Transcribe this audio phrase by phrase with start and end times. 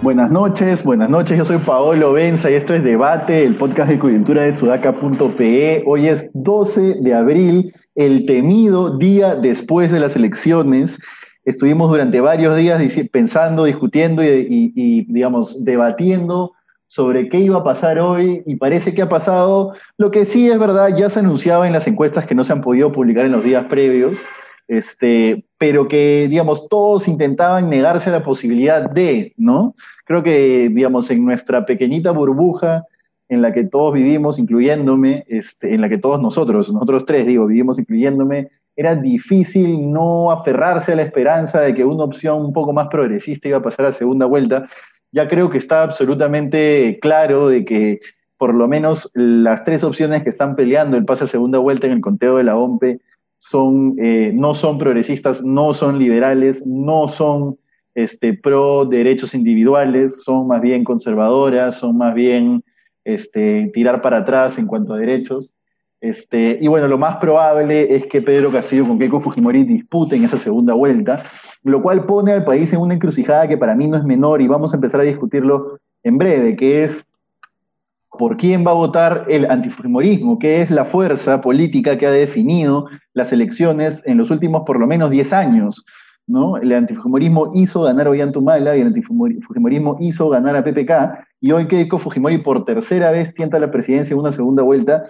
[0.00, 1.36] Buenas noches, buenas noches.
[1.36, 5.82] Yo soy Paolo Benza y esto es Debate, el podcast de coyuntura de sudaca.pe.
[5.86, 11.00] Hoy es 12 de abril, el temido día después de las elecciones.
[11.44, 12.80] Estuvimos durante varios días
[13.10, 16.52] pensando, discutiendo y, digamos, debatiendo
[16.88, 19.74] sobre qué iba a pasar hoy y parece que ha pasado.
[19.96, 22.62] Lo que sí es verdad, ya se anunciaba en las encuestas que no se han
[22.62, 24.18] podido publicar en los días previos,
[24.66, 29.76] este, pero que, digamos, todos intentaban negarse a la posibilidad de, ¿no?
[30.04, 32.86] Creo que, digamos, en nuestra pequeñita burbuja
[33.28, 37.46] en la que todos vivimos, incluyéndome, este, en la que todos nosotros, nosotros tres, digo,
[37.46, 42.72] vivimos incluyéndome, era difícil no aferrarse a la esperanza de que una opción un poco
[42.72, 44.68] más progresista iba a pasar a segunda vuelta.
[45.12, 48.00] Ya creo que está absolutamente claro de que
[48.36, 51.94] por lo menos las tres opciones que están peleando el pase a segunda vuelta en
[51.94, 53.00] el conteo de la OMPE
[53.40, 57.58] son, eh, no son progresistas, no son liberales, no son
[57.94, 62.62] este, pro derechos individuales, son más bien conservadoras, son más bien
[63.04, 65.52] este, tirar para atrás en cuanto a derechos.
[66.00, 70.36] Este, y bueno, lo más probable es que Pedro Castillo con Keiko Fujimori disputen esa
[70.36, 71.24] segunda vuelta,
[71.64, 74.46] lo cual pone al país en una encrucijada que para mí no es menor y
[74.46, 77.04] vamos a empezar a discutirlo en breve, que es
[78.10, 82.86] por quién va a votar el antifujimorismo, que es la fuerza política que ha definido
[83.12, 85.84] las elecciones en los últimos por lo menos 10 años.
[86.26, 86.58] ¿no?
[86.58, 91.66] El antifujimorismo hizo ganar a Ollantumala y el antifujimorismo hizo ganar a PPK, y hoy
[91.68, 95.04] Keiko Fujimori por tercera vez tienta la presidencia en una segunda vuelta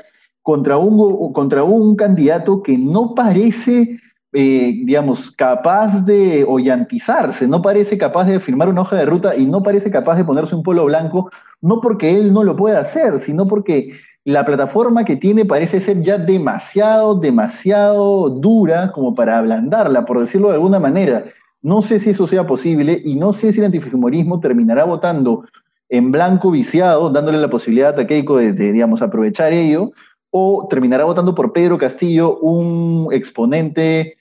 [0.49, 4.01] contra un, contra un candidato que no parece
[4.33, 9.45] eh, digamos, capaz de ollantizarse, no parece capaz de firmar una hoja de ruta y
[9.45, 13.19] no parece capaz de ponerse un polo blanco, no porque él no lo pueda hacer,
[13.19, 13.93] sino porque
[14.25, 20.49] la plataforma que tiene parece ser ya demasiado, demasiado dura como para ablandarla, por decirlo
[20.49, 21.27] de alguna manera.
[21.61, 25.45] No sé si eso sea posible y no sé si el antifujimorismo terminará votando
[25.91, 29.91] en blanco viciado, dándole la posibilidad a Keiko de, de, digamos, aprovechar ello,
[30.31, 34.19] o terminará votando por Pedro Castillo, un exponente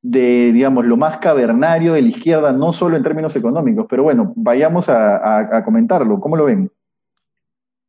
[0.00, 4.32] de, digamos, lo más cavernario de la izquierda, no solo en términos económicos, pero bueno,
[4.36, 6.20] vayamos a, comentarlo.
[6.20, 6.70] ¿Cómo lo ven?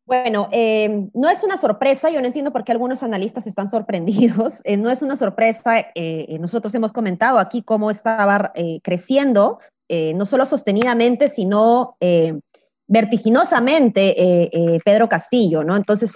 [0.05, 4.61] Bueno, eh, no es una sorpresa, yo no entiendo por qué algunos analistas están sorprendidos,
[4.63, 8.51] eh, no es una sorpresa, eh, nosotros hemos comentado aquí cómo estaba
[8.81, 9.59] creciendo,
[9.89, 11.95] no solo sostenidamente, sino
[12.87, 14.49] vertiginosamente
[14.83, 15.75] Pedro Castillo, ¿no?
[15.75, 16.15] Entonces,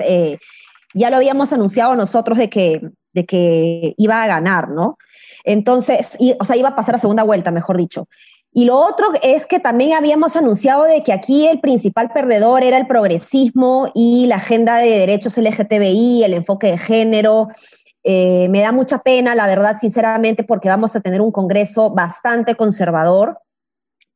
[0.93, 2.81] ya lo habíamos anunciado nosotros de que,
[3.13, 4.97] de que iba a ganar, ¿no?
[5.43, 8.07] Entonces, o sea, iba a pasar a segunda vuelta, mejor dicho.
[8.55, 12.77] Y lo otro es que también habíamos anunciado de que aquí el principal perdedor era
[12.77, 17.47] el progresismo y la agenda de derechos LGTBI, el enfoque de género.
[18.03, 22.53] Eh, me da mucha pena, la verdad, sinceramente, porque vamos a tener un Congreso bastante
[22.55, 23.39] conservador.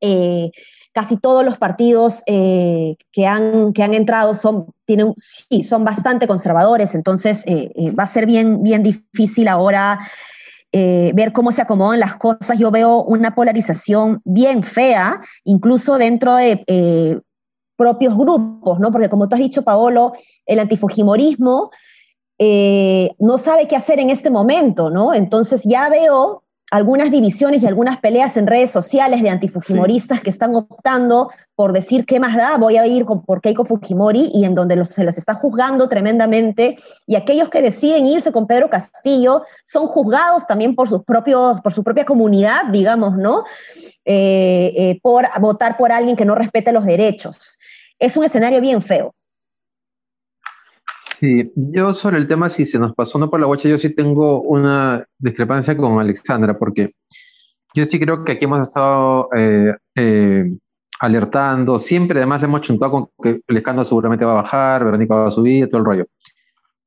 [0.01, 0.51] Eh,
[0.97, 6.25] casi todos los partidos eh, que, han, que han entrado son, tienen, sí, son bastante
[6.25, 9.99] conservadores, entonces va a ser bien, bien difícil ahora
[10.73, 12.59] eh, ver cómo se acomodan las cosas.
[12.59, 17.19] Yo veo una polarización bien fea, incluso dentro de eh,
[17.77, 18.91] propios grupos, ¿no?
[18.91, 20.11] Porque como tú has dicho, Paolo,
[20.45, 21.71] el antifujimorismo
[22.37, 25.13] eh, no sabe qué hacer en este momento, ¿no?
[25.13, 30.53] Entonces ya veo algunas divisiones y algunas peleas en redes sociales de antifujimoristas que están
[30.53, 34.83] optando por decir qué más da, voy a ir por Keiko Fujimori y en donde
[34.85, 36.75] se los está juzgando tremendamente
[37.05, 41.71] y aquellos que deciden irse con Pedro Castillo son juzgados también por sus propios, por
[41.71, 43.45] su propia comunidad, digamos, ¿no?
[44.03, 47.59] Eh, eh, por votar por alguien que no respete los derechos.
[47.97, 49.15] Es un escenario bien feo.
[51.19, 53.93] Sí, yo sobre el tema, si se nos pasó no por la guacha, yo sí
[53.95, 56.93] tengo una discrepancia con Alexandra, porque
[57.73, 60.45] yo sí creo que aquí hemos estado eh, eh,
[60.99, 65.15] alertando, siempre además le hemos chuntado con que el escándalo seguramente va a bajar, Verónica
[65.15, 66.05] va a subir, todo el rollo.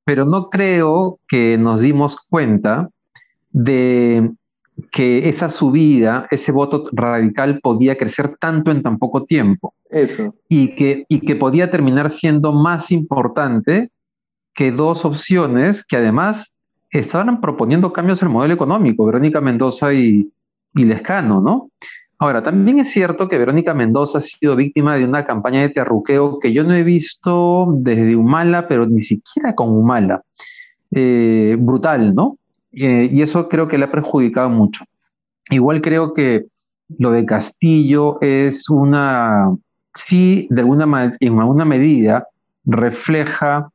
[0.04, 2.88] Pero no creo que nos dimos cuenta
[3.50, 4.30] de
[4.92, 9.74] que esa subida, ese voto radical podía crecer tanto en tan poco tiempo.
[9.90, 10.34] Eso.
[10.48, 13.90] Y que, y que podía terminar siendo más importante
[14.54, 16.54] que dos opciones que además
[16.90, 20.30] estaban proponiendo cambios el modelo económico, Verónica Mendoza y,
[20.74, 21.70] y Lescano, ¿no?
[22.18, 26.38] Ahora, también es cierto que Verónica Mendoza ha sido víctima de una campaña de terruqueo
[26.38, 30.22] que yo no he visto desde Humala, pero ni siquiera con Humala.
[30.90, 32.36] Eh, brutal, ¿no?
[32.72, 34.84] Eh, y eso creo que le ha perjudicado mucho.
[35.48, 36.44] Igual creo que
[36.98, 39.56] lo de Castillo es una
[39.94, 42.26] sí, de alguna, en alguna medida,
[42.64, 43.69] refleja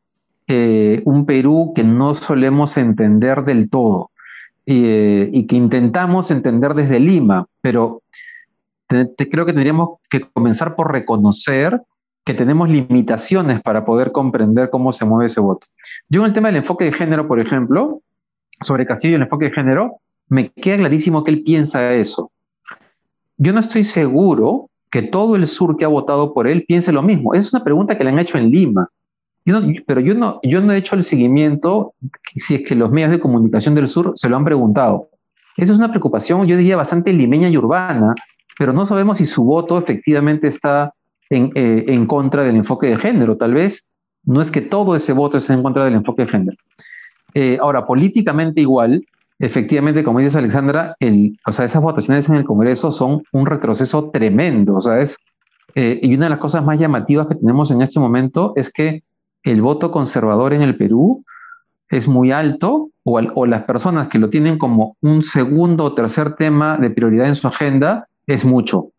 [0.47, 4.12] eh, un Perú que no solemos entender del todo
[4.65, 8.01] eh, y que intentamos entender desde Lima, pero
[8.88, 11.81] creo que tendríamos que comenzar por reconocer
[12.24, 15.68] que tenemos limitaciones para poder comprender cómo se mueve ese voto.
[16.09, 18.01] Yo en el tema del enfoque de género, por ejemplo,
[18.62, 22.31] sobre Castillo y el enfoque de género, me queda clarísimo que él piensa eso.
[23.38, 27.03] Yo no estoy seguro que todo el sur que ha votado por él piense lo
[27.03, 27.33] mismo.
[27.33, 28.89] Es una pregunta que le han hecho en Lima.
[29.86, 31.94] Pero yo no, yo no he hecho el seguimiento
[32.36, 35.09] si es que los medios de comunicación del sur se lo han preguntado.
[35.56, 38.13] Esa es una preocupación, yo diría, bastante limeña y urbana,
[38.57, 40.94] pero no sabemos si su voto efectivamente está
[41.30, 43.38] en, eh, en contra del enfoque de género.
[43.38, 43.88] Tal vez
[44.24, 46.57] no es que todo ese voto esté en contra del enfoque de género.
[47.33, 49.06] Eh, ahora, políticamente igual,
[49.39, 54.09] efectivamente, como dices Alexandra, el, o sea, esas votaciones en el Congreso son un retroceso
[54.09, 54.75] tremendo.
[54.75, 55.18] O sea, es,
[55.75, 59.03] eh, y una de las cosas más llamativas que tenemos en este momento es que
[59.45, 61.24] el voto conservador en el Perú
[61.89, 66.77] es muy alto o, las personas que lo tienen como un segundo o tercer tema
[66.77, 68.89] de prioridad en su agenda es mucho.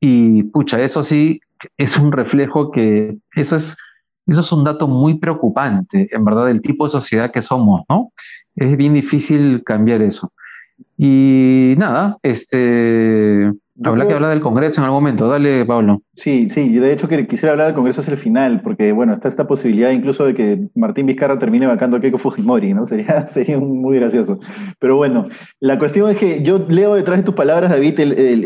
[0.00, 1.40] Y pucha, eso sí
[1.78, 3.76] es un reflejo que eso es,
[4.26, 8.10] eso es un dato muy preocupante, en verdad, del tipo de sociedad que somos, ¿no?
[8.56, 10.32] Es bien difícil cambiar eso.
[10.98, 13.52] Y nada, este,
[13.82, 15.26] Habrá que hablar del Congreso en algún momento.
[15.26, 16.02] Dale, Pablo.
[16.14, 19.12] Sí, sí, yo de hecho que quisiera hablar del Congreso hacia el final, porque bueno,
[19.12, 22.86] está esta posibilidad incluso de que Martín Vizcarra termine vacando a Keiko Fujimori, ¿no?
[22.94, 24.38] Sería, sería muy gracioso.
[24.78, 25.26] Pero bueno,
[25.58, 27.98] la cuestión es que yo leo detrás de tus palabras, David,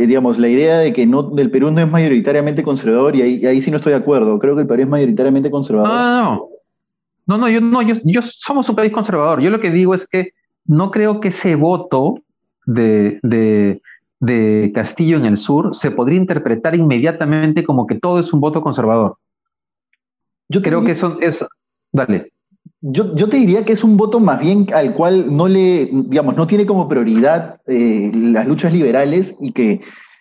[0.06, 3.60] digamos, la idea de que no, el Perú no es mayoritariamente conservador, y ahí, ahí
[3.60, 4.38] sí no estoy de acuerdo.
[4.38, 5.90] Creo que el Perú es mayoritariamente conservador.
[5.90, 6.48] No, no,
[7.26, 7.38] no.
[7.38, 9.40] No, yo no, yo, yo somos un país conservador.
[9.42, 10.30] Yo lo que digo es que
[10.64, 12.22] no creo que ese voto
[12.64, 13.82] de, de
[14.20, 18.62] de Castillo en el sur se podría interpretar inmediatamente como que todo es un voto
[18.62, 19.16] conservador.
[20.48, 21.44] Yo creo que eso es...
[21.92, 22.32] Dale.
[22.80, 26.36] Yo, yo, te diría que es un voto más bien al cual no le, digamos,
[26.36, 29.80] no tiene como prioridad eh, las luchas liberales y que,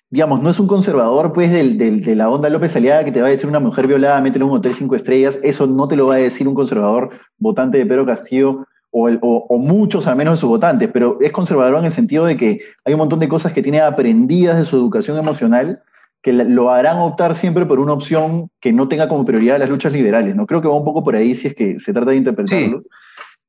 [0.10, 3.28] digamos, no es un conservador, pues, del, de la onda López Aliaga que te va
[3.28, 5.40] a decir una mujer violada, métele un hotel cinco estrellas.
[5.44, 10.08] Eso no te lo va a decir un conservador votante de Pedro Castillo o, muchos
[10.08, 13.00] al menos de sus votantes, pero es conservador en el sentido de que hay un
[13.00, 15.82] montón de cosas que tiene aprendidas de su educación emocional
[16.22, 19.94] que lo harán optar siempre por una opción que no tenga como prioridad las luchas
[19.94, 20.36] liberales.
[20.36, 20.46] ¿no?
[20.46, 22.84] Creo que va un poco por ahí si es que se trata de interpretarlo.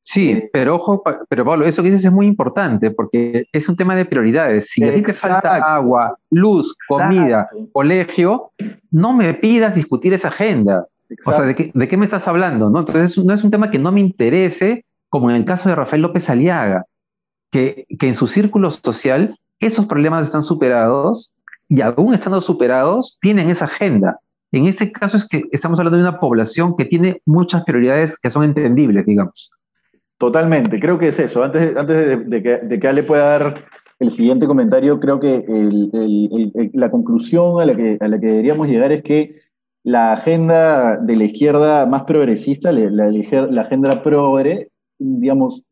[0.00, 0.30] Sí.
[0.30, 3.96] Eh, pero ojo, pero Pablo, eso que dices es muy importante porque es un tema
[3.96, 4.68] de prioridades.
[4.70, 8.52] Si a ti te falta agua, luz, comida, colegio,
[8.90, 10.86] no me pidas discutir esa agenda.
[11.26, 12.70] O sea, ¿de qué, ¿de qué, me estás hablando?
[12.70, 12.80] ¿no?
[12.80, 16.02] Entonces, no es un tema que no me interese como en el caso de Rafael
[16.02, 16.84] López Aliaga,
[17.50, 21.32] que, que en su círculo social esos problemas están superados
[21.68, 24.18] y aún estando superados, tienen esa agenda.
[24.52, 28.30] En este caso es que estamos hablando de una población que tiene muchas prioridades que
[28.30, 29.50] son entendibles, digamos.
[30.16, 31.44] Totalmente, creo que es eso.
[31.44, 33.64] Antes, antes de, que, de que Ale pueda dar
[33.98, 35.44] el siguiente comentario, creo que
[36.72, 39.42] la conclusión a la, que, a la que deberíamos llegar es que
[39.84, 45.64] la agenda de la izquierda más progresista, la, la, la agenda progre, digamos,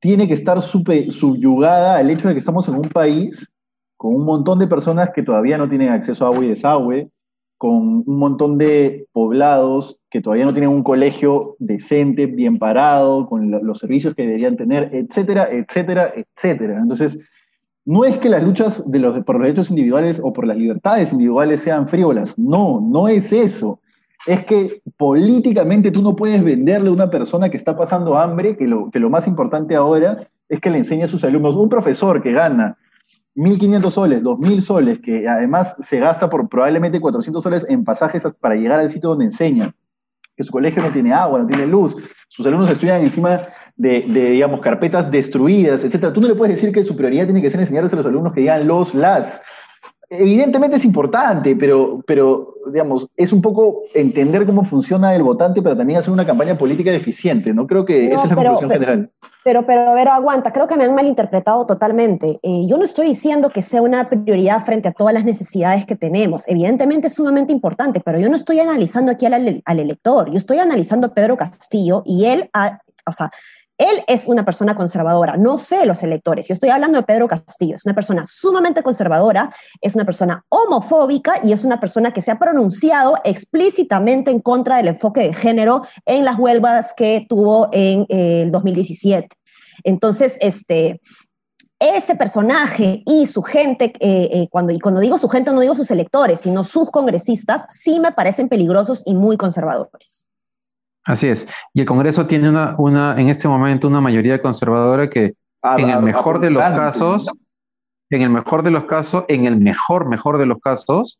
[0.00, 3.54] tiene que estar subyugada al hecho de que estamos en un país
[3.96, 7.10] con un montón de personas que todavía no tienen acceso a agua y desagüe,
[7.58, 13.50] con un montón de poblados que todavía no tienen un colegio decente, bien parado, con
[13.50, 16.78] los servicios que deberían tener, etcétera, etcétera, etcétera.
[16.78, 17.18] Entonces,
[17.84, 18.84] no es que las luchas
[19.26, 23.80] por los derechos individuales o por las libertades individuales sean frívolas, no, no es eso
[24.28, 28.66] es que políticamente tú no puedes venderle a una persona que está pasando hambre, que
[28.66, 31.56] lo, que lo más importante ahora es que le enseñe a sus alumnos.
[31.56, 32.76] Un profesor que gana
[33.36, 38.54] 1.500 soles, 2.000 soles, que además se gasta por probablemente 400 soles en pasajes para
[38.54, 39.72] llegar al sitio donde enseña,
[40.36, 41.96] que su colegio no tiene agua, no tiene luz,
[42.28, 43.40] sus alumnos estudian encima
[43.76, 46.12] de, digamos, carpetas destruidas, etc.
[46.12, 48.34] Tú no le puedes decir que su prioridad tiene que ser enseñarles a los alumnos
[48.34, 49.40] que digan los, las
[50.10, 55.76] evidentemente es importante, pero, pero, digamos, es un poco entender cómo funciona el votante, pero
[55.76, 57.66] también hacer una campaña política eficiente, ¿no?
[57.66, 59.10] Creo que esa es la conclusión general.
[59.44, 62.38] Pero, pero, pero, aguanta, creo que me han malinterpretado totalmente.
[62.42, 65.96] Eh, yo no estoy diciendo que sea una prioridad frente a todas las necesidades que
[65.96, 66.48] tenemos.
[66.48, 70.58] Evidentemente es sumamente importante, pero yo no estoy analizando aquí al, al elector, yo estoy
[70.58, 73.30] analizando a Pedro Castillo y él, ha, o sea,
[73.78, 76.48] él es una persona conservadora, no sé los electores.
[76.48, 81.34] Yo estoy hablando de Pedro Castillo, es una persona sumamente conservadora, es una persona homofóbica
[81.44, 85.82] y es una persona que se ha pronunciado explícitamente en contra del enfoque de género
[86.04, 89.28] en las huelgas que tuvo en eh, el 2017.
[89.84, 91.00] Entonces, este,
[91.78, 95.76] ese personaje y su gente, eh, eh, cuando, y cuando digo su gente no digo
[95.76, 100.26] sus electores, sino sus congresistas, sí me parecen peligrosos y muy conservadores.
[101.08, 101.48] Así es.
[101.72, 105.88] Y el Congreso tiene una, una en este momento una mayoría conservadora que ah, en
[105.88, 107.26] el mejor de los casos,
[108.10, 111.18] en el mejor de los casos, en el mejor, mejor de los casos,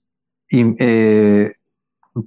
[0.51, 1.55] y, eh,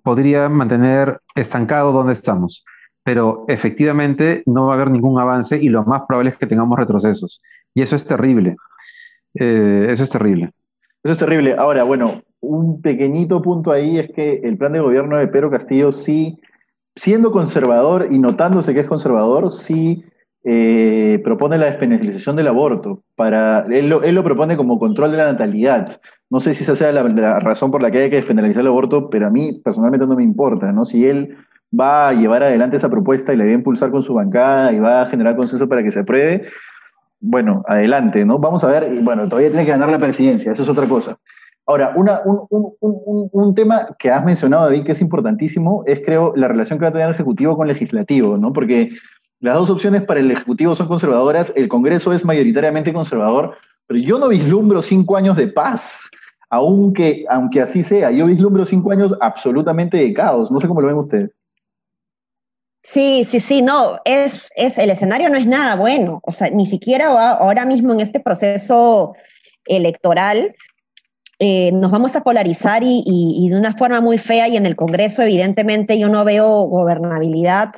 [0.02, 2.66] podría mantener estancado donde estamos.
[3.04, 6.80] Pero efectivamente no va a haber ningún avance y lo más probable es que tengamos
[6.80, 7.44] retrocesos.
[7.76, 8.56] Y eso es terrible.
[9.36, 10.52] Eh, eso es terrible.
[11.04, 11.54] Eso es terrible.
[11.56, 15.92] Ahora, bueno, un pequeñito punto ahí es que el plan de gobierno de Pedro Castillo
[15.92, 16.40] sí,
[16.96, 20.04] siendo conservador y notándose que es conservador, sí
[20.44, 23.04] eh, propone la despenalización del aborto.
[23.16, 26.00] Para, él lo, propone como control de la natalidad.
[26.30, 29.10] No sé si esa sea la, razón por la que hay que despenalizar el aborto,
[29.10, 30.86] pero a mí personalmente no me importa, ¿no?
[30.86, 31.38] Si él
[31.78, 34.80] va a llevar adelante esa propuesta y la va a impulsar con su bancada y
[34.80, 36.48] va a generar consenso para que se apruebe,
[37.20, 38.40] bueno, adelante, ¿no?
[38.40, 41.18] Vamos a ver, bueno, todavía tiene que ganar la presidencia, eso es otra cosa.
[41.66, 42.48] Ahora, una, un,
[42.80, 46.84] un, un, tema que has mencionado, David, que es importantísimo, es creo la relación que
[46.84, 48.52] va a tener el Ejecutivo con el Legislativo, ¿no?
[48.52, 48.92] Porque
[49.40, 54.20] las dos opciones para el Ejecutivo son conservadoras, el Congreso es mayoritariamente conservador, pero yo
[54.20, 56.02] no vislumbro cinco años de paz,
[56.50, 60.88] aunque, aunque así sea, yo vislumbro cinco años absolutamente de caos, no sé cómo lo
[60.88, 61.32] ven ustedes.
[62.84, 66.66] Sí, sí, sí, no, es, es, el escenario no es nada bueno, o sea, ni
[66.66, 69.14] siquiera ahora mismo en este proceso
[69.66, 70.56] electoral
[71.44, 75.24] eh, nos vamos a polarizar y, de una forma muy fea y en el Congreso
[75.24, 77.74] evidentemente yo no veo gobernabilidad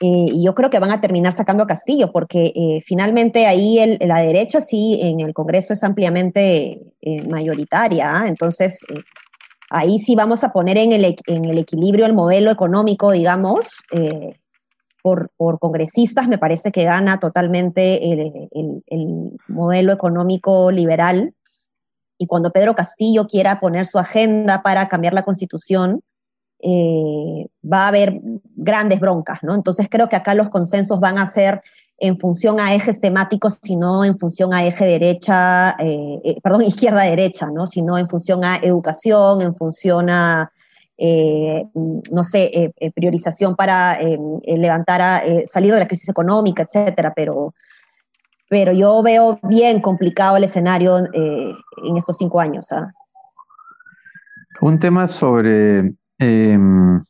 [0.00, 3.98] eh, y yo creo que van a terminar sacando a Castillo porque eh, finalmente ahí
[4.00, 6.80] la derecha sí en el Congreso es ampliamente
[7.28, 8.28] mayoritaria, ¿ah?
[8.28, 8.84] entonces
[9.72, 14.38] ahí sí vamos a poner en el, equilibrio el modelo económico, digamos, eh,
[15.02, 21.34] por, congresistas, me parece que gana totalmente el, modelo económico liberal.
[22.22, 26.02] Y cuando Pedro Castillo quiera poner su agenda para cambiar la constitución,
[26.60, 28.20] eh, va a haber
[28.54, 29.56] grandes broncas, ¿no?
[29.56, 31.62] Entonces creo que acá los consensos van a ser
[31.98, 37.50] en función a ejes temáticos, sino en función a eje derecha, eh, eh, perdón, izquierda-derecha,
[37.50, 37.66] ¿no?
[37.66, 40.52] Sino en función a educación, en función a,
[40.96, 43.98] no sé, priorización para
[44.44, 47.54] levantar, salir de la crisis económica, etcétera, pero,
[48.52, 52.70] pero yo veo bien complicado el escenario en estos cinco años.
[52.70, 52.92] ¿ah?
[54.60, 57.00] Un tema sobre em,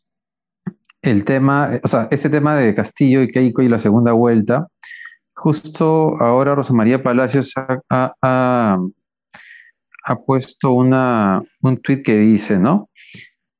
[1.02, 4.68] el tema, o sea, este tema de Castillo y Keiko y la segunda vuelta,
[5.34, 7.52] justo ahora Rosa María Palacios
[7.90, 8.78] ha,
[10.24, 12.88] puesto una, un tuit que dice, ¿no?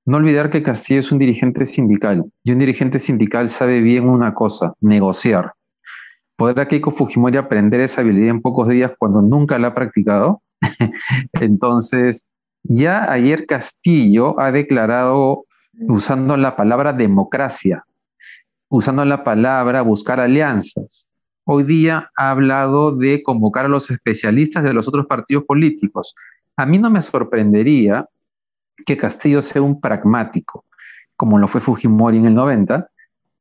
[0.06, 4.34] No olvidar que Castillo es un dirigente sindical y un dirigente sindical sabe bien una
[4.34, 5.54] cosa, negociar.
[6.36, 10.42] ¿Podrá Keiko Fujimori aprender esa habilidad en pocos días cuando nunca la ha practicado?
[11.34, 12.26] Entonces,
[12.62, 15.44] ya ayer Castillo ha declarado
[15.88, 17.84] usando la palabra democracia,
[18.68, 21.08] usando la palabra buscar alianzas.
[21.44, 26.14] Hoy día ha hablado de convocar a los especialistas de los otros partidos políticos.
[26.56, 28.06] A mí no me sorprendería
[28.86, 30.64] que Castillo sea un pragmático,
[31.16, 32.88] como lo fue Fujimori en el 90,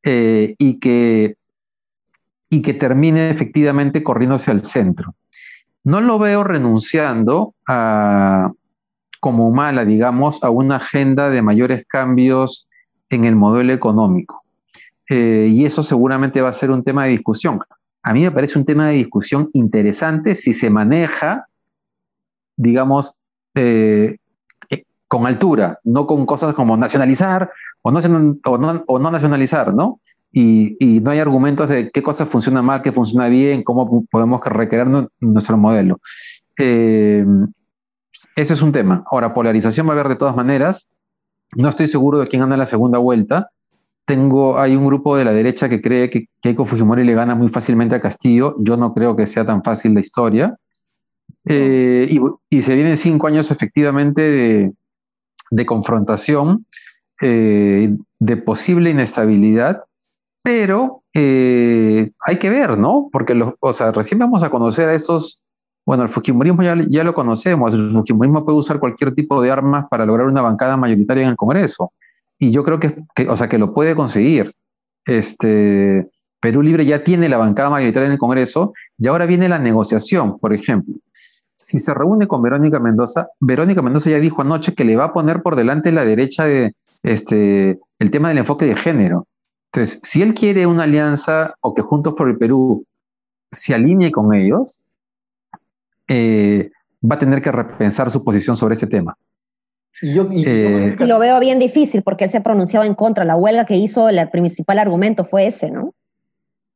[0.03, 1.35] eh, y, que,
[2.53, 5.15] y que termine efectivamente corriéndose al centro.
[5.85, 8.51] No lo veo renunciando a,
[9.21, 12.67] como mala, digamos, a una agenda de mayores cambios
[13.09, 14.43] en el modelo económico.
[15.09, 17.61] Eh, y eso seguramente va a ser un tema de discusión.
[18.03, 21.45] A mí me parece un tema de discusión interesante si se maneja,
[22.57, 23.21] digamos,
[23.55, 24.17] eh,
[24.69, 27.49] eh, con altura, no con cosas como nacionalizar
[27.81, 29.99] o no, nacionalizar, ¿no?
[30.33, 34.87] Y, no hay argumentos de qué cosas funcionan mal, qué funciona bien, cómo podemos recrear
[35.19, 35.99] nuestro modelo.
[38.35, 39.03] Ese es un tema.
[39.11, 40.89] Ahora, polarización va a haber de todas maneras.
[41.55, 43.49] No estoy seguro de quién gana la segunda vuelta.
[44.05, 47.49] Tengo, hay un grupo de la derecha que cree que Keiko Fujimori le gana muy
[47.49, 48.55] fácilmente a Castillo.
[48.59, 50.55] Yo no creo que sea tan fácil la historia.
[51.45, 52.09] Eh,
[52.49, 54.73] y, se vienen cinco años efectivamente
[55.49, 56.65] de, confrontación,
[57.21, 59.83] eh, de posible inestabilidad,
[60.43, 63.09] pero eh, hay que ver, ¿no?
[63.11, 65.41] Porque los, o sea, recién vamos a conocer a estos
[65.85, 69.87] bueno, el Fujimorismo ya, ya, lo conocemos, el Fujimorismo puede usar cualquier tipo de armas
[69.89, 71.91] para lograr una bancada mayoritaria en el Congreso.
[72.37, 72.95] Y yo creo que,
[73.27, 74.53] o sea, que lo puede conseguir.
[75.05, 76.07] Este,
[76.39, 80.37] Perú Libre ya tiene la bancada mayoritaria en el Congreso y ahora viene la negociación,
[80.39, 80.95] por ejemplo.
[81.55, 85.13] Si se reúne con Verónica Mendoza, Verónica Mendoza ya dijo anoche que le va a
[85.13, 89.27] poner por delante la derecha de, este, el tema del enfoque de género.
[89.73, 92.85] Entonces, si él quiere una alianza o que Juntos por el Perú
[93.51, 94.79] se alinee con ellos,
[96.09, 96.71] eh,
[97.09, 99.15] va a tener que repensar su posición sobre ese tema.
[100.01, 103.23] Eh, lo veo bien difícil porque él se ha pronunciado en contra.
[103.23, 105.93] La huelga que hizo, el principal argumento fue ese, ¿no?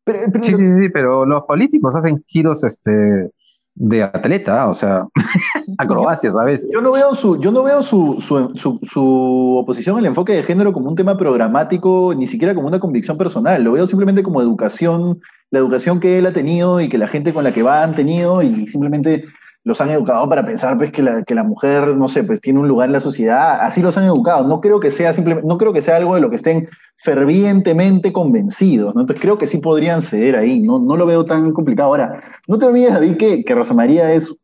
[0.06, 3.32] sí, sí, sí, pero los políticos hacen giros este,
[3.76, 5.06] de atleta, o sea,
[5.78, 6.70] acrobacias a veces.
[6.74, 10.72] Yo no veo, su, yo no veo su, su, su, oposición al enfoque de género
[10.72, 13.64] como un tema programático, ni siquiera como una convicción personal.
[13.64, 15.20] Lo veo simplemente como educación,
[15.52, 17.96] la educación que él ha tenido y que la gente con la que va han
[17.96, 19.26] tenido y simplemente
[19.66, 22.60] los han educado para pensar pues, que, la, que la mujer, no sé, pues tiene
[22.60, 24.48] un lugar en la sociedad, así los han educado.
[24.48, 28.14] No creo que sea simplemente, no creo que sea algo de lo que estén fervientemente
[28.14, 28.94] convencidos.
[28.96, 31.90] Entonces creo que sí podrían ceder ahí, no, no lo veo tan complicado.
[31.90, 34.38] Ahora, no te olvides, David, que, que Rosa María es,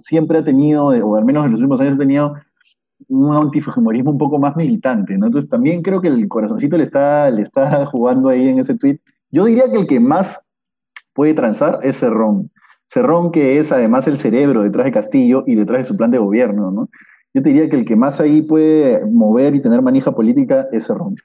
[0.00, 2.34] siempre ha tenido, o al menos en los últimos años ha tenido
[3.08, 5.12] un antifujimorismo un poco más militante.
[5.12, 9.00] Entonces también creo que el corazoncito le está, le está jugando ahí en ese tweet.
[9.30, 10.40] Yo diría que el que más
[11.12, 12.50] puede transar es Cerrón.
[12.92, 16.18] Cerrón, que es además el cerebro detrás de Castillo y detrás de su plan de
[16.18, 16.90] gobierno, ¿no?
[17.32, 20.86] Yo te diría que el que más ahí puede mover y tener manija política es
[20.86, 21.16] Cerrón.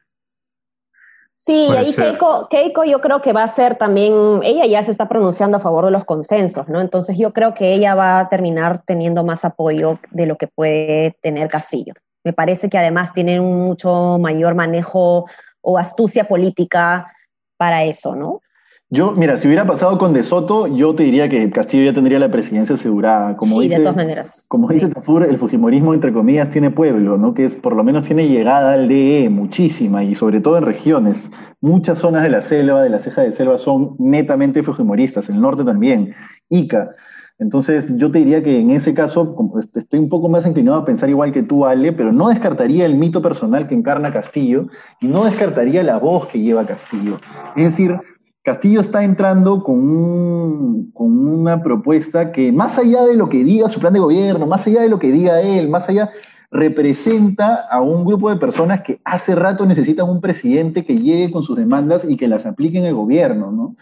[1.34, 4.92] Sí, y ahí Keiko, Keiko, yo creo que va a ser también, ella ya se
[4.92, 6.80] está pronunciando a favor de los consensos, ¿no?
[6.80, 11.18] Entonces yo creo que ella va a terminar teniendo más apoyo de lo que puede
[11.22, 11.94] tener Castillo.
[12.24, 15.26] Me parece que además tiene un mucho mayor manejo
[15.60, 17.14] o astucia política
[17.58, 18.42] para eso, ¿no?
[18.90, 22.20] Yo, mira, si hubiera pasado con De Soto, yo te diría que Castillo ya tendría
[22.20, 23.36] la presidencia asegurada.
[23.36, 24.46] Como sí, dice, de todas maneras.
[24.48, 27.34] Como dice Tafur, el Fujimorismo, entre comillas, tiene pueblo, ¿no?
[27.34, 31.32] Que es, por lo menos tiene llegada al DE, muchísima, y sobre todo en regiones.
[31.60, 35.66] Muchas zonas de la selva, de la ceja de selva, son netamente fujimoristas, el norte
[35.66, 36.16] también,
[36.48, 36.92] Ica.
[37.40, 39.36] Entonces, yo te diría que en ese caso,
[39.76, 42.96] estoy un poco más inclinado a pensar igual que tú, Ale, pero no descartaría el
[42.96, 44.68] mito personal que encarna Castillo
[45.02, 47.18] y no descartaría la voz que lleva Castillo.
[47.56, 48.00] Es decir,
[48.48, 53.92] Castillo está entrando con, una propuesta que más allá de lo que diga su plan
[53.92, 56.12] de gobierno, más allá de lo que diga él, más allá,
[56.50, 61.44] representa a un grupo de personas que hace rato necesitan un presidente que llegue con
[61.44, 63.76] sus demandas y que las aplique en el gobierno, ¿no?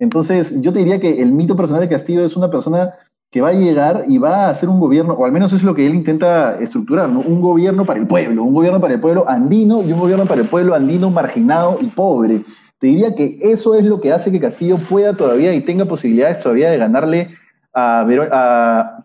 [0.00, 2.94] Entonces, yo te diría que el mito personal de Castillo es una persona
[3.30, 5.76] que va a llegar y va a hacer un gobierno, o al menos es lo
[5.76, 7.20] que él intenta estructurar, ¿no?
[7.20, 10.40] Un gobierno para el pueblo, un gobierno para el pueblo andino y un gobierno para
[10.40, 12.42] el pueblo andino marginado y pobre
[12.78, 16.40] te diría que eso es lo que hace que Castillo pueda todavía y tenga posibilidades
[16.40, 17.30] todavía de ganarle
[17.74, 19.04] a,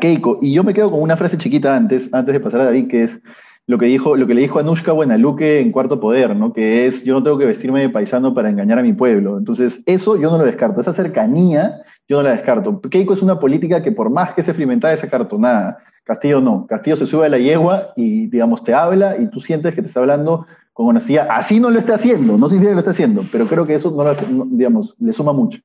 [0.00, 0.38] Keiko.
[0.40, 3.04] Y yo me quedo con una frase chiquita antes, antes de pasar a David, que
[3.04, 3.20] es
[3.66, 6.52] lo que, dijo, lo que le dijo Anushka Buenaluque en Cuarto Poder, ¿no?
[6.52, 9.38] que es, yo no tengo que vestirme de paisano para engañar a mi pueblo.
[9.38, 12.80] Entonces, eso yo no lo descarto, esa cercanía yo no la descarto.
[12.80, 16.66] Keiko es una política que por más que se experimentara esa cartonada, Castillo no.
[16.66, 19.88] Castillo se sube a la yegua y, digamos, te habla y tú sientes que te
[19.88, 21.28] está hablando con honestidad.
[21.30, 23.90] Así no lo está haciendo, no significa que lo esté haciendo, pero creo que eso,
[23.90, 25.60] no, digamos, le suma mucho.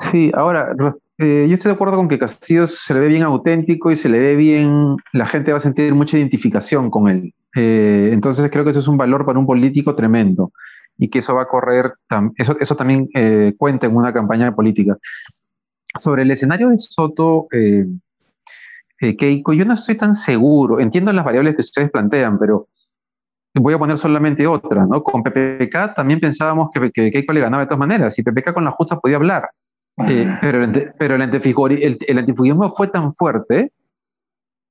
[0.00, 0.74] Sí, ahora,
[1.18, 4.08] eh, yo estoy de acuerdo con que Castillo se le ve bien auténtico y se
[4.08, 7.34] le ve bien, la gente va a sentir mucha identificación con él.
[7.54, 10.52] Eh, entonces creo que eso es un valor para un político tremendo
[10.96, 11.92] y que eso va a correr,
[12.36, 14.96] eso, eso también eh, cuenta en una campaña política.
[15.98, 17.46] Sobre el escenario de Soto,
[18.98, 22.68] Keiko, yo no estoy tan seguro, entiendo las variables que ustedes plantean, pero
[23.54, 25.02] voy a poner solamente otra, ¿no?
[25.02, 28.64] Con PPK también pensábamos que, que Keiko le ganaba de todas maneras, y PPK con
[28.64, 29.50] la justa podía hablar,
[30.06, 32.34] eh, pero, el, pero el, el,
[32.76, 33.72] fue tan fuerte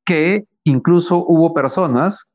[0.06, 2.28] que incluso hubo personas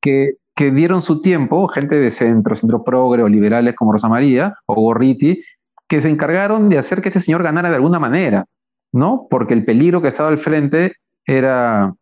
[0.00, 4.56] que, que, dieron su tiempo, gente de centro, centro progre o liberales como Rosa María
[4.66, 5.42] o Gorriti,
[5.88, 8.46] que se encargaron de hacer que este señor ganara de alguna manera,
[8.92, 9.28] ¿no?
[9.30, 11.94] Porque el peligro que estaba al frente era,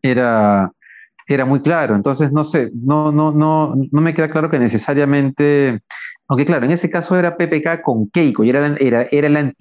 [0.00, 0.72] era
[1.26, 1.94] era muy claro.
[1.94, 5.80] Entonces, no sé, no, no, no, no me queda claro que necesariamente,
[6.28, 9.54] aunque claro, en ese caso era PPK con Keiko y era, era, era el,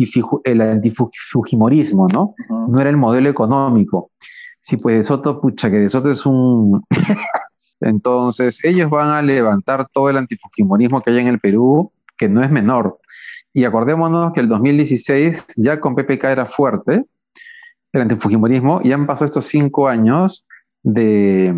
[0.43, 2.36] el antifujimorismo, ¿no?
[2.50, 4.12] No era el modelo económico.
[4.60, 6.84] Sí, pues de Soto, pucha, que de Soto es un...
[7.82, 12.43] Entonces, ellos van a levantar todo el antifujimorismo que hay en el Perú, que no
[12.43, 13.00] es menor.
[13.54, 17.06] Y acordémonos que el 2016 ya con PPK era fuerte
[17.91, 20.45] el antifujimorismo y han pasado estos cinco años
[20.84, 21.56] de,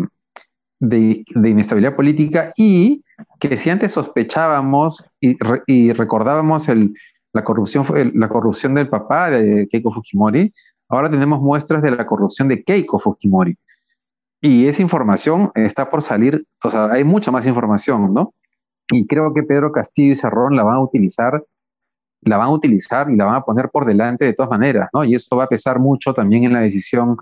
[0.80, 3.02] de, inestabilidad política y
[3.40, 6.94] que si antes sospechábamos y, recordábamos el,
[7.32, 10.52] la, corrupción, la corrupción del papá de Keiko Fujimori,
[10.88, 13.56] ahora tenemos muestras de la corrupción de Keiko Fujimori.
[14.40, 18.34] Y esa información está por salir, o sea, hay mucha más información, ¿no?
[18.92, 21.42] Y creo que Pedro Castillo y Cerrón la van a utilizar,
[22.20, 25.02] la van a utilizar y la van a poner por delante de todas maneras, ¿no?
[25.02, 27.16] Y esto va a pesar mucho también en la decisión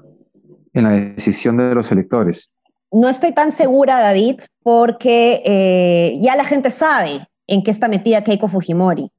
[0.72, 2.52] en la decisión de los electores?
[2.90, 8.22] No estoy tan segura, David, porque eh, ya la gente sabe en qué está metida
[8.22, 9.11] Keiko Fujimori.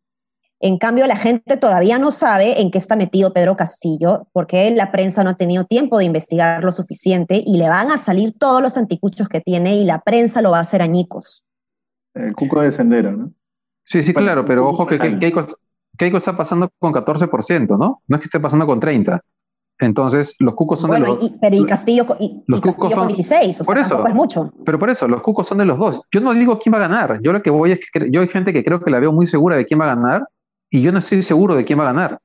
[0.60, 4.92] En cambio, la gente todavía no sabe en qué está metido Pedro Castillo, porque la
[4.94, 8.62] prensa no ha tenido tiempo de investigar lo suficiente y le van a salir todos
[8.62, 11.44] los anticuchos que tiene y la prensa lo va a hacer añicos.
[12.14, 13.34] El cuco de sendero, ¿no?
[13.84, 15.20] Sí, sí, claro, pero ojo que, que,
[15.98, 18.02] Keiko, está pasando con 14%, ¿no?
[18.08, 19.20] No es que esté pasando con 30%.
[19.80, 23.62] Entonces, los cucos son de los y, Pero y Castillo, y, los Castillo con 16,
[23.62, 24.54] o sea, por eso, es mucho.
[24.66, 26.02] Pero por eso, los cucos son de los dos.
[26.12, 27.20] Yo no digo quién va a ganar.
[27.22, 29.28] Yo lo que voy es que yo hay gente que creo que la veo muy
[29.28, 30.28] segura de quién va a ganar
[30.70, 32.20] y yo no estoy seguro de quién va a ganar.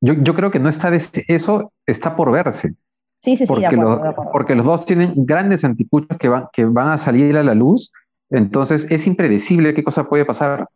[0.00, 2.74] Yo, yo creo que no está de, eso está por verse.
[3.20, 4.00] Sí, sí, sí, porque, los,
[4.32, 7.92] porque los dos tienen grandes anticuchos que van, que van a salir a la luz.
[8.30, 10.68] Entonces es impredecible qué cosa puede pasar.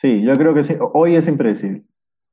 [0.00, 0.76] Sí, yo creo que sí.
[0.92, 1.84] Hoy es impredecible.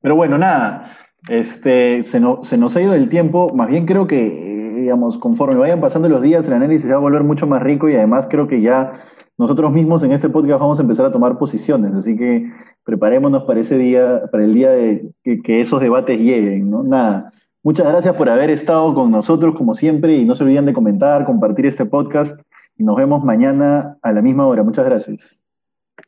[0.02, 0.94] Pero bueno, nada.
[1.28, 5.80] Este, se, se nos ha ido el tiempo, más bien creo que, digamos, conforme vayan
[5.80, 8.46] pasando los días, el análisis se va a volver mucho más rico y además creo
[8.46, 8.92] que ya
[9.38, 12.52] nosotros mismos en este podcast vamos a empezar a tomar posiciones, así que
[12.84, 16.82] preparémonos para ese día, para el día de que, esos debates lleguen, ¿no?
[16.82, 17.32] Nada,
[17.62, 21.24] muchas gracias por haber estado con nosotros como siempre y no se olviden de comentar,
[21.24, 22.42] compartir este podcast
[22.76, 24.62] y nos vemos mañana a la misma hora.
[24.62, 25.44] Muchas gracias.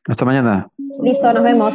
[0.07, 0.69] Hasta mañana.
[1.03, 1.75] Listo, nos vemos.